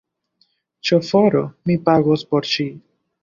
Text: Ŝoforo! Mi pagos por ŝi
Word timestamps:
Ŝoforo! 0.89 1.43
Mi 1.71 1.77
pagos 1.91 2.25
por 2.31 2.49
ŝi 2.55 2.69